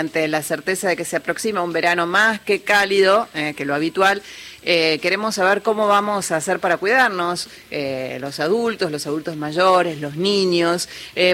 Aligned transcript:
ante 0.00 0.26
la 0.28 0.42
certeza 0.42 0.88
de 0.88 0.96
que 0.96 1.04
se 1.04 1.16
aproxima 1.16 1.62
un 1.62 1.72
verano 1.72 2.06
más 2.06 2.40
que 2.40 2.62
cálido 2.62 3.28
eh, 3.34 3.54
que 3.56 3.64
lo 3.64 3.74
habitual, 3.74 4.22
eh, 4.62 4.98
queremos 5.00 5.36
saber 5.36 5.62
cómo 5.62 5.86
vamos 5.86 6.32
a 6.32 6.36
hacer 6.36 6.60
para 6.60 6.76
cuidarnos, 6.76 7.48
eh, 7.70 8.18
los 8.20 8.40
adultos, 8.40 8.90
los 8.90 9.06
adultos 9.06 9.36
mayores, 9.36 10.00
los 10.00 10.16
niños. 10.16 10.88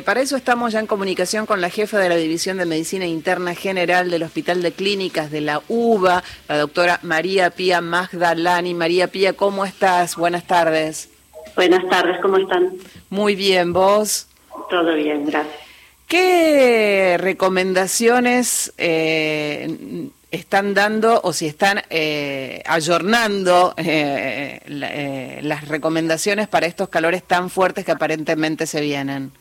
para 0.04 0.20
eso 0.20 0.36
estamos 0.36 0.72
ya 0.72 0.80
en 0.80 0.86
comunicación 0.86 1.46
con 1.46 1.60
la 1.60 1.70
jefa 1.70 1.98
de 1.98 2.08
la 2.08 2.16
División 2.16 2.58
de 2.58 2.66
Medicina 2.66 3.06
Interna 3.06 3.54
General 3.54 4.10
del 4.10 4.22
Hospital 4.22 4.62
de 4.62 4.72
Clínicas 4.72 5.30
de 5.30 5.40
la 5.40 5.62
UBA, 5.68 6.22
la 6.48 6.58
doctora 6.58 7.00
María 7.02 7.50
Pía 7.50 7.80
Magdalani. 7.80 8.74
María 8.74 9.08
Pía, 9.08 9.32
¿cómo 9.32 9.64
estás? 9.64 10.16
Buenas 10.16 10.46
tardes. 10.46 11.08
Buenas 11.56 11.88
tardes, 11.88 12.20
¿cómo 12.20 12.36
están? 12.36 12.74
Muy 13.08 13.34
bien, 13.34 13.72
¿vos? 13.72 14.28
Todo 14.68 14.94
bien, 14.94 15.26
gracias. 15.26 15.65
¿Qué 16.06 17.16
recomendaciones 17.18 18.72
eh, 18.78 20.10
están 20.30 20.74
dando 20.74 21.20
o 21.22 21.32
si 21.32 21.46
están 21.46 21.82
eh, 21.90 22.62
ayornando 22.66 23.74
eh, 23.76 24.60
eh, 24.66 25.40
las 25.42 25.68
recomendaciones 25.68 26.48
para 26.48 26.66
estos 26.66 26.88
calores 26.88 27.22
tan 27.22 27.50
fuertes 27.50 27.84
que 27.84 27.92
aparentemente 27.92 28.66
se 28.66 28.80
vienen? 28.80 29.32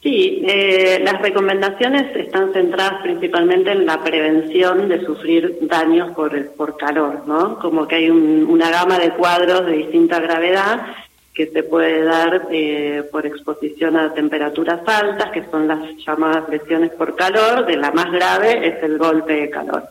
Sí, 0.00 0.42
las 1.02 1.20
recomendaciones 1.20 2.14
están 2.14 2.52
centradas 2.52 3.02
principalmente 3.02 3.72
en 3.72 3.84
la 3.84 4.02
prevención 4.02 4.88
de 4.88 5.04
sufrir 5.04 5.58
daños 5.62 6.14
por, 6.14 6.52
por 6.52 6.76
calor, 6.76 7.24
¿no? 7.26 7.58
Como 7.58 7.88
que 7.88 7.96
hay 7.96 8.08
una 8.08 8.70
gama 8.70 8.96
de 8.98 9.10
cuadros 9.10 9.66
de 9.66 9.72
distinta 9.72 10.20
gravedad 10.20 10.82
que 11.38 11.46
se 11.46 11.62
puede 11.62 12.02
dar 12.02 12.48
eh, 12.50 13.04
por 13.12 13.24
exposición 13.24 13.96
a 13.96 14.12
temperaturas 14.12 14.80
altas, 14.84 15.30
que 15.30 15.44
son 15.52 15.68
las 15.68 15.78
llamadas 16.04 16.48
lesiones 16.48 16.90
por 16.90 17.14
calor, 17.14 17.64
de 17.64 17.76
la 17.76 17.92
más 17.92 18.10
grave 18.10 18.66
es 18.66 18.82
el 18.82 18.98
golpe 18.98 19.34
de 19.34 19.48
calor. 19.48 19.84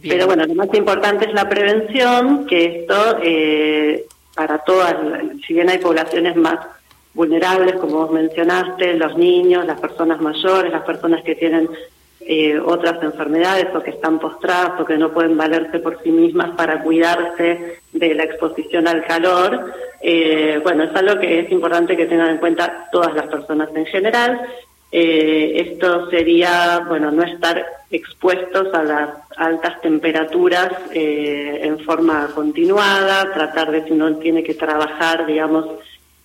Pero 0.00 0.24
bueno, 0.24 0.46
lo 0.46 0.54
más 0.54 0.72
importante 0.72 1.26
es 1.26 1.34
la 1.34 1.46
prevención, 1.50 2.46
que 2.46 2.80
esto 2.80 3.18
eh, 3.22 4.06
para 4.34 4.56
todas, 4.60 4.96
si 5.46 5.52
bien 5.52 5.68
hay 5.68 5.76
poblaciones 5.76 6.34
más 6.34 6.60
vulnerables, 7.12 7.74
como 7.74 8.06
vos 8.06 8.12
mencionaste, 8.12 8.94
los 8.94 9.18
niños, 9.18 9.66
las 9.66 9.78
personas 9.78 10.18
mayores, 10.22 10.72
las 10.72 10.84
personas 10.84 11.22
que 11.22 11.34
tienen 11.34 11.68
eh, 12.20 12.58
otras 12.58 13.00
enfermedades 13.02 13.66
o 13.74 13.82
que 13.82 13.90
están 13.90 14.18
postradas 14.18 14.80
o 14.80 14.84
que 14.84 14.98
no 14.98 15.12
pueden 15.12 15.36
valerse 15.36 15.78
por 15.78 16.02
sí 16.02 16.10
mismas 16.10 16.56
para 16.56 16.82
cuidarse 16.82 17.78
de 17.92 18.14
la 18.14 18.24
exposición 18.24 18.88
al 18.88 19.04
calor. 19.04 19.72
Eh, 20.00 20.58
bueno, 20.62 20.84
es 20.84 20.96
algo 20.96 21.20
que 21.20 21.40
es 21.40 21.52
importante 21.52 21.96
que 21.96 22.06
tengan 22.06 22.30
en 22.30 22.38
cuenta 22.38 22.88
todas 22.90 23.14
las 23.14 23.26
personas 23.28 23.68
en 23.76 23.86
general. 23.86 24.40
Eh, 24.90 25.68
esto 25.68 26.10
sería, 26.10 26.84
bueno, 26.88 27.12
no 27.12 27.22
estar 27.22 27.64
expuestos 27.90 28.74
a 28.74 28.82
las 28.82 29.10
altas 29.36 29.80
temperaturas 29.80 30.72
en 30.92 31.78
forma 31.80 32.28
continuada, 32.34 33.32
tratar 33.34 33.70
de 33.70 33.84
si 33.84 33.92
uno 33.92 34.16
tiene 34.16 34.42
que 34.42 34.54
trabajar, 34.54 35.26
digamos, 35.26 35.66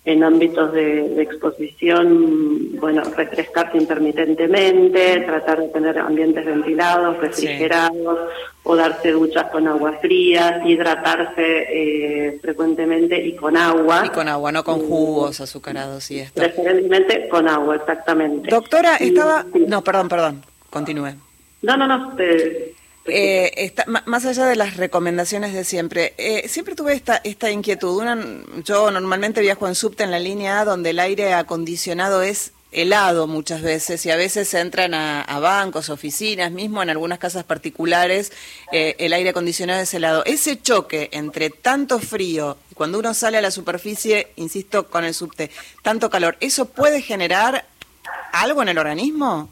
en 0.04 0.24
ámbitos 0.24 0.74
de, 0.74 1.22
exposición, 1.22 2.80
bueno, 2.80 3.04
refrescarse 3.16 3.78
intermitentemente, 3.78 5.20
tratar 5.22 5.60
de 5.60 5.68
tener 5.68 6.00
ambientes 6.00 6.44
ventilados, 6.44 7.18
refrigerados, 7.18 8.20
o 8.64 8.76
darse 8.76 9.12
duchas 9.12 9.52
con 9.52 9.68
agua 9.68 9.94
fría, 10.02 10.64
hidratarse 10.66 11.44
eh, 11.46 12.40
frecuentemente 12.42 13.24
y 13.24 13.36
con 13.36 13.56
agua. 13.56 14.04
Y 14.06 14.10
con 14.10 14.28
agua, 14.28 14.52
no 14.52 14.64
con 14.64 14.80
jugos 14.80 15.40
azucarados 15.40 16.10
y 16.10 16.20
esto. 16.20 16.42
Preferentemente 16.42 17.30
con 17.30 17.48
agua, 17.48 17.76
exactamente. 17.76 18.50
Doctora, 18.50 18.96
estaba... 18.96 19.46
No, 19.68 19.84
perdón, 19.84 20.10
perdón, 20.10 20.44
continúe. 20.72 21.14
No, 21.62 21.78
no, 21.78 21.88
no, 21.88 22.16
te... 22.16 22.74
Eh, 23.06 23.52
está, 23.58 23.86
más 24.06 24.26
allá 24.26 24.46
de 24.46 24.56
las 24.56 24.78
recomendaciones 24.78 25.54
de 25.54 25.64
siempre, 25.64 26.14
eh, 26.18 26.48
siempre 26.48 26.76
tuve 26.76 26.94
esta, 26.94 27.18
esta 27.24 27.50
inquietud. 27.50 28.02
Una, 28.02 28.18
yo 28.64 28.92
normalmente 28.92 29.42
viajo 29.42 29.67
en 29.67 29.76
subte 29.76 30.04
en 30.04 30.12
la 30.12 30.20
línea 30.20 30.62
A, 30.62 30.66
donde 30.66 30.92
el 30.92 31.00
aire 31.00 31.34
acondicionado 31.34 32.22
es 32.22 32.52
helado 32.72 33.28
muchas 33.28 33.61
veces 33.61 34.06
y 34.06 34.11
a 34.11 34.16
veces 34.16 34.54
entran 34.54 34.94
a, 34.94 35.40
bancos, 35.40 35.90
oficinas, 35.90 36.52
mismo 36.52 36.82
en 36.82 36.90
algunas 36.90 37.20
casas 37.20 37.44
particulares, 37.44 38.32
eh, 38.72 38.95
el 39.00 39.14
aire 39.14 39.32
acondicionado 39.32 39.82
es 39.82 39.94
helado. 39.94 40.23
Ese 40.26 40.61
choque 40.61 41.10
entre 41.11 41.50
tanto 41.50 42.00
frío 42.00 42.58
cuando 42.76 43.00
uno 43.00 43.14
sale 43.14 43.38
a 43.38 43.42
la 43.42 43.52
superficie, 43.52 44.32
insisto 44.38 44.88
con 44.88 45.04
el 45.04 45.14
subte, 45.14 45.52
tanto 45.82 46.10
calor, 46.10 46.38
¿eso 46.40 46.66
puede 46.66 47.02
generar 47.02 47.66
algo 48.32 48.61
en 48.61 48.70
el 48.70 48.78
organismo? 48.78 49.50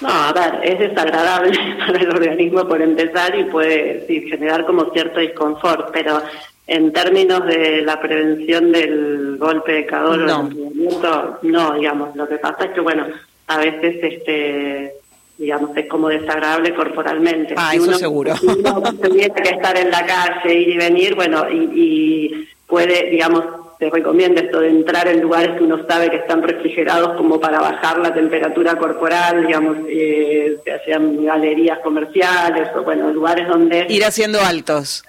No, 0.00 0.08
a 0.08 0.32
ver, 0.32 0.60
es 0.62 0.78
desagradable 0.78 1.52
para 1.86 1.98
el 1.98 2.10
organismo 2.10 2.66
por 2.66 2.80
empezar 2.80 3.38
y 3.38 3.44
puede 3.44 4.06
generar 4.28 4.64
como 4.64 4.90
cierto 4.92 5.20
disconfort, 5.20 5.90
pero 5.92 6.22
en 6.66 6.92
términos 6.92 7.44
de 7.46 7.82
la 7.82 8.00
prevención 8.00 8.72
del 8.72 9.36
golpe 9.38 9.72
de 9.72 9.86
calor 9.86 10.18
no. 10.18 10.40
o 10.40 11.38
no, 11.42 11.74
digamos, 11.74 12.14
lo 12.14 12.28
que 12.28 12.36
pasa 12.36 12.66
es 12.66 12.70
que, 12.70 12.80
bueno, 12.80 13.06
a 13.48 13.58
veces, 13.58 13.96
este 14.02 14.94
digamos, 15.36 15.74
es 15.74 15.88
como 15.88 16.08
desagradable 16.08 16.74
corporalmente. 16.74 17.54
Ah, 17.56 17.74
eso 17.74 17.94
seguro. 17.94 18.36
Si 18.40 18.46
uno 18.46 18.82
tuviera 19.02 19.34
que 19.34 19.48
estar 19.48 19.76
en 19.76 19.90
la 19.90 20.04
calle, 20.04 20.54
ir 20.54 20.68
y 20.68 20.76
venir, 20.76 21.14
bueno, 21.14 21.50
y, 21.50 21.70
y 21.74 22.48
puede, 22.66 23.08
digamos, 23.10 23.44
se 23.80 23.88
recomienda 23.88 24.42
esto 24.42 24.60
de 24.60 24.68
entrar 24.68 25.08
en 25.08 25.22
lugares 25.22 25.56
que 25.56 25.64
uno 25.64 25.84
sabe 25.88 26.10
que 26.10 26.18
están 26.18 26.42
refrigerados 26.42 27.16
como 27.16 27.40
para 27.40 27.60
bajar 27.60 27.98
la 27.98 28.12
temperatura 28.12 28.76
corporal, 28.76 29.46
digamos, 29.46 29.78
eh, 29.88 30.58
sean 30.84 31.24
galerías 31.24 31.78
comerciales 31.78 32.68
o, 32.76 32.82
bueno, 32.82 33.10
lugares 33.10 33.48
donde... 33.48 33.86
Ir 33.88 34.04
haciendo 34.04 34.38
altos. 34.38 35.02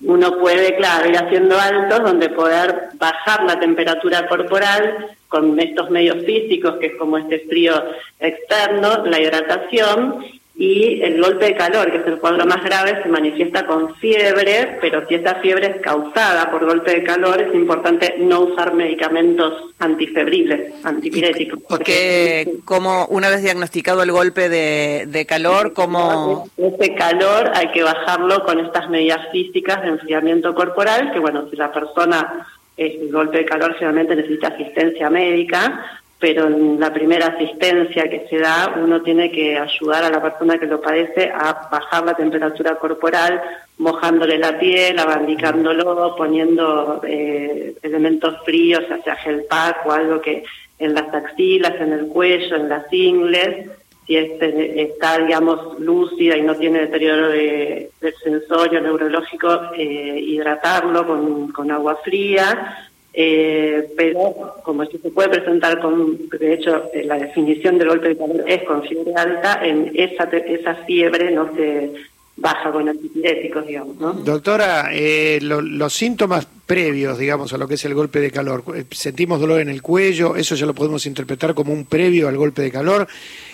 Uno 0.00 0.38
puede, 0.38 0.74
claro, 0.76 1.06
ir 1.06 1.18
haciendo 1.18 1.58
altos 1.60 2.02
donde 2.02 2.30
poder 2.30 2.88
bajar 2.94 3.44
la 3.44 3.60
temperatura 3.60 4.26
corporal 4.26 5.14
con 5.28 5.60
estos 5.60 5.90
medios 5.90 6.24
físicos, 6.24 6.76
que 6.80 6.86
es 6.86 6.96
como 6.96 7.18
este 7.18 7.40
frío 7.40 7.74
externo, 8.20 9.04
la 9.04 9.20
hidratación, 9.20 10.24
y 10.56 11.02
el 11.02 11.20
golpe 11.20 11.46
de 11.46 11.56
calor, 11.56 11.90
que 11.90 11.98
es 11.98 12.06
el 12.06 12.18
cuadro 12.18 12.46
más 12.46 12.62
grave, 12.62 13.02
se 13.02 13.08
manifiesta 13.08 13.66
con 13.66 13.96
fiebre, 13.96 14.78
pero 14.80 15.06
si 15.08 15.16
esa 15.16 15.34
fiebre 15.36 15.66
es 15.66 15.76
causada 15.82 16.48
por 16.48 16.64
golpe 16.64 16.92
de 16.92 17.02
calor, 17.02 17.40
es 17.40 17.52
importante 17.52 18.14
no 18.18 18.40
usar 18.42 18.72
medicamentos 18.72 19.74
antifebriles, 19.80 20.84
antipiréticos. 20.84 21.60
Porque, 21.68 22.58
como 22.64 23.06
una 23.06 23.30
vez 23.30 23.42
diagnosticado 23.42 24.04
el 24.04 24.12
golpe 24.12 24.48
de, 24.48 25.26
calor, 25.28 25.72
como... 25.72 26.48
Ese 26.56 26.94
calor 26.94 27.50
hay 27.54 27.72
que 27.72 27.82
bajarlo 27.82 28.44
con 28.44 28.60
estas 28.60 28.88
medidas 28.88 29.26
físicas 29.32 29.82
de 29.82 29.88
enfriamiento 29.88 30.54
corporal, 30.54 31.12
que 31.12 31.18
bueno, 31.18 31.48
si 31.50 31.56
la 31.56 31.72
persona 31.72 32.46
el 32.76 33.12
golpe 33.12 33.38
de 33.38 33.44
calor 33.44 33.74
generalmente 33.74 34.16
necesita 34.16 34.48
asistencia 34.48 35.08
médica, 35.08 36.00
pero 36.24 36.46
en 36.46 36.80
la 36.80 36.90
primera 36.90 37.26
asistencia 37.26 38.08
que 38.08 38.26
se 38.30 38.38
da 38.38 38.76
uno 38.82 39.02
tiene 39.02 39.30
que 39.30 39.58
ayudar 39.58 40.04
a 40.04 40.08
la 40.08 40.22
persona 40.22 40.56
que 40.56 40.64
lo 40.64 40.80
padece 40.80 41.30
a 41.30 41.68
bajar 41.70 42.02
la 42.02 42.14
temperatura 42.14 42.76
corporal, 42.76 43.42
mojándole 43.76 44.38
la 44.38 44.58
piel, 44.58 44.98
abandicándolo, 44.98 46.16
poniendo 46.16 47.02
eh, 47.06 47.74
elementos 47.82 48.42
fríos, 48.42 48.88
ya 48.88 49.02
sea 49.02 49.16
gel 49.16 49.44
pack 49.50 49.84
o 49.84 49.92
algo 49.92 50.22
que 50.22 50.44
en 50.78 50.94
las 50.94 51.12
axilas, 51.12 51.78
en 51.78 51.92
el 51.92 52.06
cuello, 52.06 52.56
en 52.56 52.70
las 52.70 52.90
ingles, 52.90 53.68
si 54.06 54.16
este, 54.16 54.80
está, 54.80 55.18
digamos, 55.18 55.78
lúcida 55.78 56.38
y 56.38 56.42
no 56.42 56.54
tiene 56.56 56.86
deterioro 56.86 57.28
de, 57.28 57.90
del 58.00 58.14
sensorio 58.14 58.80
neurológico, 58.80 59.74
eh, 59.76 60.24
hidratarlo 60.26 61.06
con, 61.06 61.52
con 61.52 61.70
agua 61.70 61.98
fría, 62.02 62.88
eh, 63.16 63.88
pero 63.96 64.56
como 64.64 64.82
esto 64.82 64.98
se 64.98 65.10
puede 65.10 65.28
presentar 65.28 65.80
con, 65.80 66.28
de 66.28 66.52
hecho, 66.52 66.90
eh, 66.92 67.04
la 67.04 67.16
definición 67.16 67.78
del 67.78 67.88
golpe 67.88 68.08
de 68.08 68.16
calor 68.16 68.44
es 68.46 68.64
con 68.64 68.82
fiebre 68.82 69.14
alta, 69.16 69.60
en 69.62 69.92
esa, 69.94 70.24
esa 70.24 70.74
fiebre 70.84 71.30
no 71.30 71.54
se 71.54 71.92
baja 72.36 72.72
con 72.72 72.88
antipiréticos, 72.88 73.66
digamos. 73.66 73.96
¿no? 73.96 74.12
Doctora, 74.12 74.88
eh, 74.92 75.38
los 75.40 75.92
síntomas 75.92 76.46
previos, 76.66 77.18
digamos, 77.18 77.52
a 77.52 77.58
lo 77.58 77.68
que 77.68 77.74
es 77.74 77.84
el 77.84 77.94
golpe 77.94 78.20
de 78.20 78.30
calor, 78.30 78.64
eh, 78.74 78.84
sentimos 78.90 79.40
dolor 79.40 79.60
en 79.60 79.68
el 79.68 79.82
cuello, 79.82 80.34
eso 80.34 80.54
ya 80.54 80.66
lo 80.66 80.74
podemos 80.74 81.06
interpretar 81.06 81.54
como 81.54 81.72
un 81.72 81.84
previo 81.84 82.28
al 82.28 82.36
golpe 82.36 82.62
de 82.62 82.70
calor. 82.72 83.06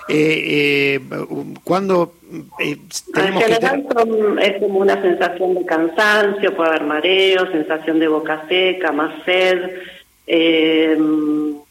Eh, 0.08 0.98
eh, 0.98 1.00
cuando 1.62 2.14
eh, 2.58 2.76
en 3.14 3.32
general 3.38 3.86
es 4.42 4.60
como 4.60 4.80
una 4.80 5.00
sensación 5.00 5.54
de 5.54 5.64
cansancio, 5.64 6.56
puede 6.56 6.70
haber 6.70 6.84
mareo, 6.84 7.50
sensación 7.52 8.00
de 8.00 8.08
boca 8.08 8.44
seca, 8.48 8.90
más 8.90 9.22
sed, 9.24 9.70
eh, 10.26 10.98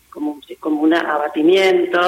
como, 0.09 0.39
como 0.59 0.81
un 0.81 0.93
abatimiento, 0.93 1.99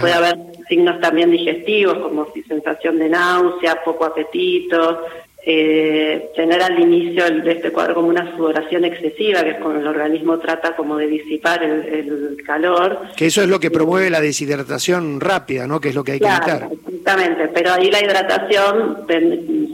puede 0.00 0.12
haber 0.12 0.38
signos 0.68 1.00
también 1.00 1.30
digestivos 1.30 1.98
como 1.98 2.26
sensación 2.46 2.98
de 2.98 3.08
náusea, 3.08 3.82
poco 3.84 4.04
apetito, 4.04 5.04
eh, 5.46 6.30
tener 6.34 6.60
al 6.60 6.78
inicio 6.78 7.24
de 7.24 7.52
este 7.52 7.70
cuadro 7.70 7.94
como 7.94 8.08
una 8.08 8.36
sudoración 8.36 8.84
excesiva, 8.84 9.42
que 9.44 9.50
es 9.50 9.56
cuando 9.58 9.80
el 9.80 9.86
organismo 9.86 10.38
trata 10.38 10.74
como 10.74 10.96
de 10.96 11.06
disipar 11.06 11.62
el, 11.62 12.36
calor. 12.44 13.00
Que 13.16 13.26
eso 13.26 13.42
es 13.42 13.48
lo 13.48 13.60
que 13.60 13.70
promueve 13.70 14.10
la 14.10 14.20
deshidratación 14.20 15.20
rápida, 15.20 15.66
¿no? 15.66 15.80
Que 15.80 15.90
es 15.90 15.94
lo 15.94 16.02
que 16.02 16.12
hay 16.12 16.18
que 16.18 16.26
evitar. 16.26 16.68
Exactamente, 16.70 17.48
pero 17.48 17.72
ahí 17.72 17.90
la 17.90 18.02
hidratación 18.02 19.06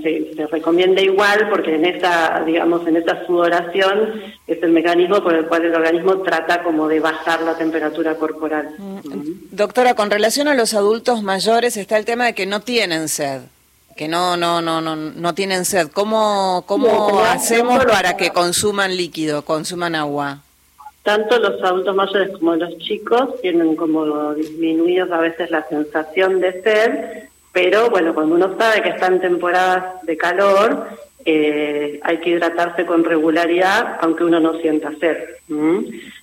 se, 0.03 0.35
se, 0.35 0.47
recomienda 0.49 1.01
igual 1.01 1.49
porque 1.49 1.77
en 1.77 1.87
esa, 1.87 2.43
digamos, 2.45 2.87
en 2.87 2.97
esa 2.97 3.25
sudoración 3.27 4.23
es 4.47 4.63
el 4.63 4.71
mecanismo 4.71 5.23
por 5.23 5.35
el 5.35 5.47
cual 5.47 5.65
el 5.65 5.75
organismo 5.75 6.19
trata 6.23 6.63
como 6.63 6.89
de 6.89 7.01
bajar 7.01 7.43
la 7.43 7.57
temperatura 7.57 8.17
corporal. 8.17 8.71
Mm, 8.77 9.31
doctora, 9.51 9.95
con 9.95 10.11
relación 10.11 10.49
a 10.49 10.55
los 10.55 10.75
adultos 10.75 11.23
mayores 11.23 11.77
está 11.77 11.97
el 11.97 12.05
tema 12.05 12.27
de 12.27 12.35
que 12.35 12.47
no 12.47 12.61
tienen 12.61 13.09
sed 13.09 13.41
que 13.97 14.09
no 14.09 14.37
no 14.37 14.61
no 14.61 14.81
no 14.81 14.97
no 14.97 15.35
tienen 15.35 15.65
sed. 15.65 15.89
¿Cómo 15.93 16.65
cómo 16.67 17.21
hacemos 17.21 17.85
para 17.85 18.17
que 18.17 18.31
consuman 18.31 18.97
líquido, 18.97 19.45
consuman 19.45 19.95
agua? 19.95 20.41
Tanto 21.03 21.39
los 21.39 21.63
adultos 21.63 21.95
mayores 21.95 22.31
como 22.33 22.57
los 22.57 22.79
chicos 22.79 23.41
tienen 23.43 23.77
como 23.77 24.35
disminuidos 24.35 25.11
a 25.13 25.19
veces 25.19 25.51
la 25.51 25.67
sensación 25.69 26.41
de 26.41 26.63
sed, 26.63 27.29
pero 27.53 27.91
bueno, 27.91 28.15
cuando 28.15 28.35
uno 28.35 28.57
sabe 28.59 28.83
que 28.83 28.89
está 28.89 29.07
en 29.07 29.21
temporadas 29.21 30.03
de 30.03 30.17
calor, 30.17 30.89
eh, 31.27 32.01
hay 32.03 32.19
que 32.19 32.31
hidratarse 32.31 32.87
con 32.87 33.05
regularidad, 33.05 33.99
aunque 34.01 34.25
uno 34.25 34.41
no 34.41 34.59
sienta 34.61 34.93
sed. 34.99 35.19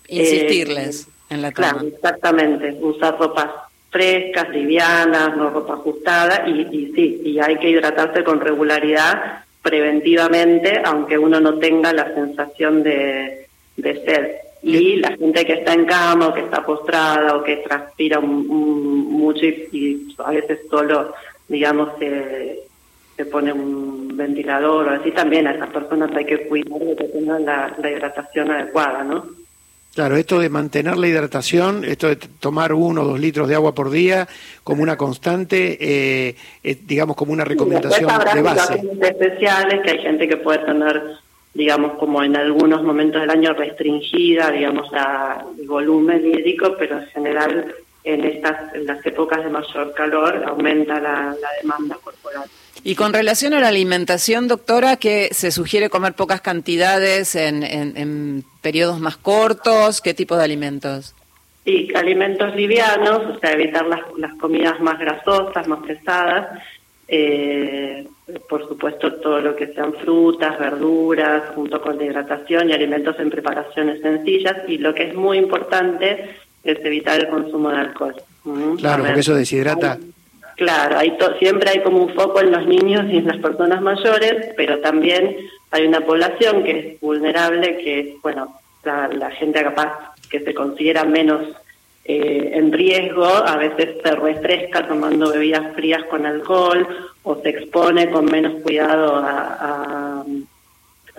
Insistirles 0.07 1.07
eh, 1.07 1.11
en 1.29 1.41
la 1.43 1.51
cama. 1.51 1.73
Claro, 1.73 1.87
exactamente. 1.87 2.77
Usar 2.81 3.19
ropas 3.19 3.49
frescas, 3.91 4.49
livianas, 4.49 5.35
no 5.35 5.49
ropa 5.51 5.73
ajustada 5.73 6.47
y, 6.47 6.61
y 6.71 6.91
sí, 6.95 7.21
y 7.25 7.39
hay 7.39 7.57
que 7.57 7.69
hidratarse 7.69 8.23
con 8.23 8.39
regularidad 8.39 9.43
preventivamente, 9.61 10.81
aunque 10.83 11.17
uno 11.17 11.39
no 11.39 11.59
tenga 11.59 11.93
la 11.93 12.13
sensación 12.13 12.81
de, 12.81 13.47
de 13.77 14.05
sed. 14.05 14.31
Y 14.63 14.97
la 14.97 15.09
gente 15.17 15.45
que 15.45 15.53
está 15.53 15.73
en 15.73 15.85
cama 15.85 16.27
o 16.27 16.33
que 16.33 16.41
está 16.41 16.63
postrada 16.63 17.35
o 17.35 17.43
que 17.43 17.57
transpira 17.57 18.19
mucho 18.19 19.45
y, 19.45 20.15
a 20.19 20.31
veces 20.31 20.59
solo, 20.69 21.13
digamos, 21.47 21.89
se, 21.99 22.59
se 23.17 23.25
pone 23.25 23.51
un 23.51 24.15
ventilador 24.15 24.87
o 24.87 24.91
así, 24.91 25.11
también 25.11 25.47
a 25.47 25.53
esas 25.53 25.69
personas 25.69 26.15
hay 26.15 26.25
que 26.25 26.47
cuidar 26.47 26.79
de 26.79 26.95
que 26.95 27.05
tengan 27.05 27.43
la, 27.45 27.75
la 27.81 27.91
hidratación 27.91 28.51
adecuada, 28.51 29.03
¿no? 29.03 29.40
Claro, 29.93 30.15
esto 30.15 30.39
de 30.39 30.47
mantener 30.47 30.97
la 30.97 31.07
hidratación, 31.07 31.83
esto 31.83 32.07
de 32.07 32.15
tomar 32.15 32.71
uno 32.71 33.01
o 33.01 33.05
dos 33.05 33.19
litros 33.19 33.49
de 33.49 33.55
agua 33.55 33.75
por 33.75 33.89
día 33.89 34.25
como 34.63 34.83
una 34.83 34.95
constante, 34.95 35.77
eh, 35.81 36.35
digamos 36.63 37.17
como 37.17 37.33
una 37.33 37.43
recomendación 37.43 38.09
de 38.33 38.41
base. 38.41 38.81
especiales 39.01 39.81
que 39.83 39.91
hay 39.91 39.97
gente 39.99 40.29
que 40.29 40.37
puede 40.37 40.59
tener, 40.59 41.01
digamos, 41.53 41.97
como 41.97 42.23
en 42.23 42.37
algunos 42.37 42.83
momentos 42.83 43.19
del 43.19 43.31
año 43.31 43.53
restringida, 43.53 44.49
digamos, 44.49 44.89
la, 44.93 45.45
el 45.59 45.67
volumen 45.67 46.25
hídrico, 46.25 46.73
pero 46.79 46.97
en 46.99 47.07
general 47.07 47.75
en 48.05 48.23
estas 48.23 48.73
en 48.73 48.87
las 48.87 49.05
épocas 49.05 49.43
de 49.43 49.49
mayor 49.49 49.93
calor 49.93 50.41
aumenta 50.47 51.01
la 51.01 51.35
demanda 51.61 51.97
corporal. 52.01 52.49
Y 52.83 52.95
con 52.95 53.13
relación 53.13 53.53
a 53.53 53.59
la 53.59 53.67
alimentación, 53.67 54.47
doctora, 54.47 54.95
que 54.95 55.29
se 55.33 55.51
sugiere 55.51 55.89
comer 55.89 56.13
pocas 56.13 56.41
cantidades 56.41 57.35
en, 57.35 57.63
en, 57.63 58.43
periodos 58.61 58.99
más 58.99 59.17
cortos, 59.17 60.01
¿qué 60.01 60.13
tipo 60.13 60.35
de 60.35 60.43
alimentos? 60.43 61.13
Sí, 61.63 61.89
alimentos 61.93 62.55
livianos, 62.55 63.35
o 63.35 63.39
sea, 63.39 63.51
evitar 63.53 63.85
las, 63.85 64.01
las 64.17 64.33
comidas 64.35 64.79
más 64.79 64.97
grasosas, 64.97 65.67
más 65.67 65.85
pesadas. 65.85 66.59
Eh, 67.07 68.07
por 68.49 68.67
supuesto, 68.67 69.13
todo 69.15 69.41
lo 69.41 69.55
que 69.55 69.67
sean 69.67 69.93
frutas, 69.93 70.57
verduras, 70.57 71.43
junto 71.53 71.81
con 71.81 71.97
la 71.97 72.05
hidratación 72.05 72.69
y 72.69 72.73
alimentos 72.73 73.19
en 73.19 73.29
preparaciones 73.29 74.01
sencillas. 74.01 74.57
Y 74.67 74.77
lo 74.79 74.95
que 74.95 75.09
es 75.09 75.13
muy 75.13 75.37
importante 75.37 76.35
es 76.63 76.79
evitar 76.83 77.19
el 77.19 77.27
consumo 77.27 77.69
de 77.69 77.77
alcohol. 77.77 78.15
Claro, 78.79 79.03
porque 79.03 79.19
eso 79.19 79.35
deshidrata. 79.35 79.99
Claro, 80.61 80.99
hay 80.99 81.17
siempre 81.39 81.71
hay 81.71 81.79
como 81.81 82.03
un 82.03 82.13
foco 82.13 82.39
en 82.39 82.51
los 82.51 82.67
niños 82.67 83.05
y 83.09 83.17
en 83.17 83.25
las 83.25 83.37
personas 83.37 83.81
mayores, 83.81 84.53
pero 84.55 84.77
también 84.77 85.37
hay 85.71 85.87
una 85.87 86.01
población 86.01 86.63
que 86.63 86.79
es 86.79 87.01
vulnerable, 87.01 87.79
que 87.79 87.99
es, 87.99 88.21
bueno, 88.21 88.59
la, 88.83 89.31
gente 89.31 89.63
capaz 89.63 90.13
que 90.29 90.39
se 90.41 90.53
considera 90.53 91.03
menos 91.03 91.47
eh, 92.05 92.51
en 92.53 92.71
riesgo, 92.71 93.25
a 93.25 93.57
veces 93.57 94.03
se 94.03 94.11
refresca 94.11 94.87
tomando 94.87 95.31
bebidas 95.31 95.73
frías 95.73 96.03
con 96.11 96.27
alcohol 96.27 96.87
o 97.23 97.41
se 97.41 97.49
expone 97.49 98.11
con 98.11 98.25
menos 98.25 98.61
cuidado 98.61 99.15
a 99.15 100.23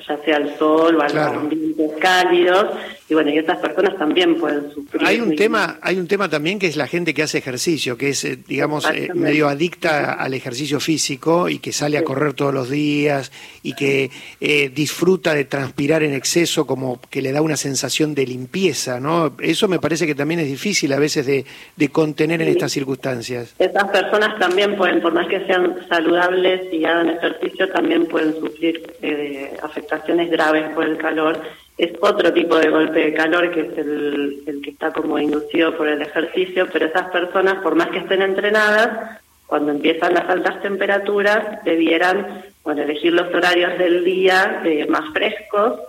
ya 0.07 0.19
sea 0.25 0.37
al 0.37 0.57
sol 0.59 0.97
o 0.97 1.03
a 1.03 1.09
los 1.09 1.17
ambientes 1.17 1.91
cálidos 2.01 2.67
y 3.13 3.15
bueno 3.15 3.31
y 3.31 3.39
estas 3.39 3.59
personas 3.59 3.97
también 3.99 4.37
pueden 4.37 4.73
sufrir 4.73 5.07
hay 5.07 5.21
un 5.21 5.37
tema 5.37 5.79
hay 5.83 5.99
un 5.99 6.09
tema 6.09 6.29
también 6.29 6.59
que 6.59 6.67
es 6.67 6.77
la 6.77 6.87
gente 6.87 7.13
que 7.13 7.23
hace 7.23 7.39
ejercicio 7.39 7.99
que 7.99 8.09
es 8.09 8.25
eh, 8.25 8.39
digamos 8.49 8.89
eh, 8.91 9.11
medio 9.15 9.49
adicta 9.49 10.15
al 10.15 10.33
ejercicio 10.33 10.81
físico 10.81 11.51
y 11.51 11.59
que 11.59 11.73
sale 11.73 11.99
a 11.99 12.05
correr 12.05 12.33
todos 12.33 12.55
los 12.55 12.71
días 12.71 13.31
y 13.63 13.75
que 13.75 14.11
eh, 14.41 14.71
disfruta 14.75 15.35
de 15.35 15.45
transpirar 15.45 16.03
en 16.03 16.15
exceso 16.15 16.67
como 16.67 17.01
que 17.11 17.21
le 17.21 17.33
da 17.33 17.43
una 17.43 17.57
sensación 17.57 18.15
de 18.15 18.27
limpieza 18.27 18.99
no 18.99 19.37
eso 19.41 19.69
me 19.69 19.79
parece 19.79 20.07
que 20.07 20.15
también 20.15 20.41
es 20.41 20.47
difícil 20.47 20.93
a 20.93 20.99
veces 20.99 21.27
de, 21.27 21.45
de 21.77 21.89
contener 21.91 22.41
en 22.41 22.49
estas 22.49 22.73
circunstancias. 22.73 23.55
Estas 23.59 23.85
personas 23.91 24.39
también 24.39 24.77
pueden 24.77 25.03
por 25.03 25.13
más 25.13 25.29
que 25.29 25.45
sean 25.47 25.77
saludables 25.89 26.73
y 26.73 26.85
hagan 26.85 27.11
ejercicio 27.11 27.69
también 27.71 28.07
pueden 28.07 28.35
sufrir 28.41 28.83
eh, 29.03 29.57
afectaciones 29.63 30.31
graves 30.31 30.71
por 30.75 30.85
el 30.85 30.97
calor, 30.97 31.41
es 31.79 31.93
otro 32.01 32.33
tipo 32.33 32.57
de 32.57 32.69
golpe 32.69 33.01
de 33.01 33.15
calor 33.15 33.51
que 33.51 33.61
es 33.61 33.79
el, 33.79 34.43
el 34.47 34.63
que 34.63 34.71
está 34.71 34.93
como 34.93 35.19
inducido 35.19 35.77
por 35.77 35.89
el 35.89 36.03
ejercicio, 36.03 36.69
pero 36.73 36.87
esas 36.87 37.11
personas, 37.11 37.63
por 37.63 37.75
más 37.75 37.89
que 37.89 37.99
estén 37.99 38.23
entrenadas, 38.23 39.21
cuando 39.47 39.73
empiezan 39.73 40.15
las 40.15 40.29
altas 40.29 40.63
temperaturas, 40.63 41.63
debieran 41.65 42.43
bueno, 42.65 42.83
elegir 42.83 43.13
los 43.13 43.33
horarios 43.35 43.77
del 43.79 44.05
día 44.05 44.63
eh, 44.65 44.87
más 44.87 45.13
frescos, 45.13 45.81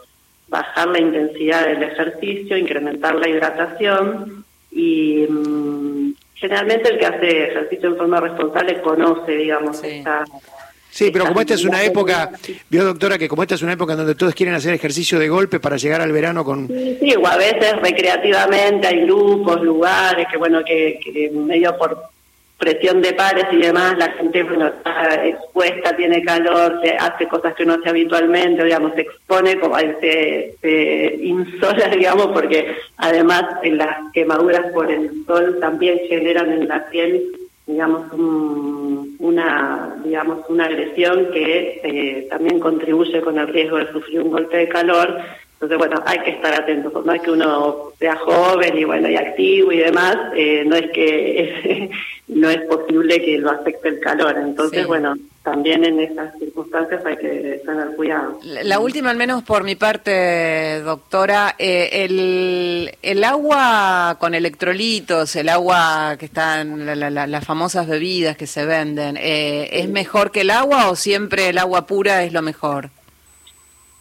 bajar 0.47 0.87
la 0.87 0.99
intensidad 0.99 1.65
del 1.67 1.83
ejercicio, 1.83 2.57
incrementar 2.57 3.15
la 3.15 3.29
hidratación 3.29 4.43
y 4.71 5.25
mm, 5.29 6.13
generalmente 6.35 6.89
el 6.89 6.99
que 6.99 7.05
hace 7.05 7.47
ejercicio 7.47 7.89
en 7.89 7.97
forma 7.97 8.19
responsable 8.19 8.81
conoce, 8.81 9.31
digamos, 9.31 9.83
esta 9.83 10.25
Sí, 10.93 11.09
pero 11.11 11.25
como 11.25 11.41
esta 11.41 11.55
es 11.55 11.65
una 11.65 11.83
época, 11.83 12.29
vio 12.69 12.85
doctora 12.85 13.17
que 13.17 13.27
como 13.27 13.41
esta 13.41 13.55
es 13.55 13.63
una 13.63 13.73
época 13.73 13.93
en 13.93 13.97
donde 13.97 14.13
todos 14.13 14.35
quieren 14.35 14.53
hacer 14.53 14.75
ejercicio 14.75 15.17
de 15.17 15.27
golpe 15.27 15.59
para 15.59 15.75
llegar 15.75 16.01
al 16.01 16.11
verano 16.11 16.45
con... 16.45 16.67
Sí, 16.67 16.97
sí 17.01 17.15
o 17.15 17.25
a 17.25 17.35
veces 17.35 17.81
recreativamente 17.81 18.85
hay 18.85 19.01
grupos, 19.01 19.59
lugares, 19.63 20.27
que 20.31 20.37
bueno, 20.37 20.63
que, 20.63 20.99
que 21.03 21.31
medio 21.31 21.75
por 21.79 21.97
presión 22.59 23.01
de 23.01 23.11
pares 23.13 23.45
y 23.51 23.57
demás, 23.57 23.97
la 23.97 24.11
gente 24.11 24.43
bueno, 24.43 24.67
está 24.67 25.25
expuesta, 25.25 25.95
tiene 25.95 26.23
calor, 26.23 26.79
se 26.83 26.91
hace 26.91 27.27
cosas 27.27 27.55
que 27.55 27.65
no 27.65 27.73
hace 27.73 27.89
habitualmente, 27.89 28.63
digamos, 28.63 28.93
se 28.93 29.01
expone, 29.01 29.59
como 29.59 29.79
se, 29.79 30.53
se 30.61 31.19
insola, 31.23 31.87
digamos, 31.97 32.27
porque 32.27 32.77
además 32.97 33.45
en 33.63 33.79
las 33.79 33.97
quemaduras 34.13 34.71
por 34.71 34.91
el 34.91 35.09
sol 35.25 35.57
también 35.59 35.99
generan 36.07 36.51
en 36.51 36.67
la 36.67 36.87
piel 36.91 37.23
digamos, 37.65 38.11
una, 39.19 39.95
digamos, 40.03 40.39
una 40.49 40.65
agresión 40.65 41.31
que 41.31 41.81
eh, 41.83 42.27
también 42.29 42.59
contribuye 42.59 43.21
con 43.21 43.37
el 43.39 43.47
riesgo 43.47 43.77
de 43.77 43.91
sufrir 43.91 44.21
un 44.21 44.31
golpe 44.31 44.57
de 44.57 44.69
calor. 44.69 45.17
Entonces, 45.63 45.77
bueno, 45.77 46.03
hay 46.05 46.19
que 46.19 46.31
estar 46.31 46.53
atentos, 46.53 46.91
por 46.91 47.05
más 47.05 47.21
que 47.21 47.31
uno 47.31 47.93
sea 47.97 48.17
joven 48.17 48.77
y 48.77 48.83
bueno 48.83 49.07
y 49.09 49.15
activo 49.15 49.71
y 49.71 49.77
demás, 49.77 50.17
eh, 50.35 50.65
no 50.65 50.75
es 50.75 50.91
que 50.91 51.89
no 52.27 52.49
es 52.49 52.59
posible 52.63 53.23
que 53.23 53.37
lo 53.37 53.49
afecte 53.49 53.87
el 53.87 54.01
calor. 54.01 54.35
Entonces, 54.37 54.85
bueno, 54.85 55.15
también 55.41 55.85
en 55.85 56.01
esas 56.01 56.37
circunstancias 56.37 57.01
hay 57.05 57.15
que 57.15 57.61
tener 57.65 57.95
cuidado. 57.95 58.41
La 58.43 58.79
última, 58.79 59.09
al 59.09 59.15
menos 59.15 59.43
por 59.43 59.63
mi 59.63 59.75
parte, 59.75 60.81
doctora, 60.81 61.55
eh, 61.57 61.89
el, 61.93 62.91
el 63.01 63.23
agua 63.23 64.17
con 64.19 64.35
electrolitos, 64.35 65.33
el 65.37 65.47
agua 65.47 66.17
que 66.19 66.25
está 66.25 66.59
en 66.59 66.85
las 66.85 67.45
famosas 67.45 67.87
bebidas 67.87 68.35
que 68.35 68.47
se 68.47 68.65
venden, 68.65 69.15
eh, 69.15 69.69
¿es 69.71 69.87
mejor 69.87 70.31
que 70.31 70.41
el 70.41 70.49
agua 70.49 70.89
o 70.89 70.97
siempre 70.97 71.47
el 71.47 71.57
agua 71.57 71.87
pura 71.87 72.25
es 72.25 72.33
lo 72.33 72.41
mejor? 72.41 72.89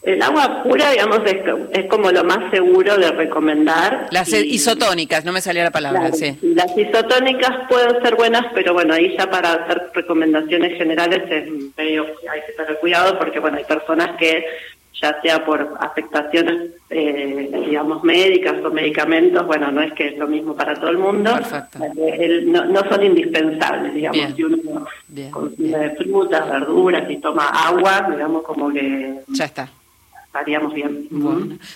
El 0.02 0.20
agua 0.20 0.64
pura, 0.64 0.90
digamos, 0.90 1.20
es, 1.26 1.86
como 1.86 2.10
lo 2.10 2.24
más 2.24 2.50
seguro 2.50 2.96
de 2.96 3.12
recomendar. 3.12 4.08
Las 4.10 4.32
isotónicas, 4.32 5.24
no 5.24 5.32
me 5.32 5.40
salía 5.40 5.62
la 5.62 5.70
palabra, 5.70 6.10
sí. 6.12 6.36
Las 6.42 6.76
isotónicas 6.76 7.68
pueden 7.68 8.02
ser 8.02 8.16
buenas, 8.16 8.46
pero 8.52 8.74
bueno, 8.74 8.94
ahí 8.94 9.14
ya 9.16 9.30
para 9.30 9.52
hacer 9.52 9.90
recomendaciones 9.94 10.76
generales 10.76 11.22
es 11.30 11.48
medio, 11.76 12.04
hay 12.32 12.40
que 12.46 12.52
tener 12.52 12.78
cuidado 12.80 13.16
porque, 13.16 13.38
bueno, 13.38 13.58
hay 13.58 13.64
personas 13.64 14.16
que 14.18 14.44
ya 15.00 15.20
sea 15.22 15.44
por 15.44 15.74
afectaciones, 15.80 16.72
eh, 16.90 17.48
digamos, 17.66 18.02
médicas 18.02 18.54
o 18.64 18.70
medicamentos, 18.70 19.46
bueno, 19.46 19.70
no 19.70 19.82
es 19.82 19.92
que 19.94 20.08
es 20.08 20.18
lo 20.18 20.26
mismo 20.26 20.54
para 20.54 20.74
todo 20.74 20.90
el 20.90 20.98
mundo, 20.98 21.30
eh, 21.96 22.42
no, 22.44 22.88
son 22.88 23.04
indispensables, 23.04 23.94
digamos, 23.94 24.34
si 24.34 24.44
uno 24.44 24.86
consume 25.30 25.90
frutas, 25.90 26.48
verduras 26.50 27.10
y 27.10 27.16
toma 27.18 27.48
agua, 27.48 28.08
digamos, 28.10 28.42
como 28.42 28.72
que... 28.72 29.20
Ya 29.28 29.44
está. 29.44 29.68
Estaríamos 30.32 30.72
bien. 30.72 31.08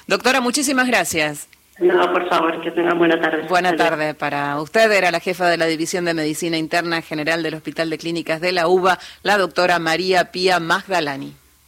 Doctora, 0.07 0.41
muchísimas 0.41 0.87
gracias. 0.87 1.47
No, 1.79 2.11
por 2.11 2.27
favor, 2.27 2.63
que 2.63 2.71
tengan 2.71 2.97
buena 2.97 3.21
tarde. 3.21 3.47
Buena 3.49 3.77
tarde 3.77 4.15
para 4.15 4.59
usted. 4.59 4.91
Era 4.91 5.11
la 5.11 5.21
jefa 5.21 5.47
de 5.47 5.59
la 5.59 5.67
División 5.67 6.07
de 6.07 6.15
Medicina 6.15 6.57
Interna 6.57 7.03
General 7.03 7.43
del 7.43 7.53
Hospital 7.53 7.91
de 7.91 7.99
Clínicas 7.99 8.41
de 8.41 8.53
la 8.53 8.67
UBA, 8.67 8.99
la 9.23 9.37
doctora 9.37 9.79
María 9.79 10.33
Pía 10.33 10.59
Magdalani. 10.59 11.35